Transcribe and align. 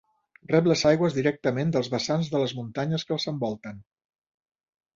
Rep 0.51 0.69
les 0.71 0.81
aigües 0.91 1.17
directament 1.17 1.75
dels 1.75 1.91
vessants 1.97 2.33
de 2.37 2.43
les 2.45 2.57
muntanyes 2.63 3.07
que 3.11 3.17
els 3.19 3.29
envolten. 3.35 3.87